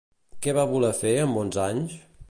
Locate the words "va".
0.59-0.63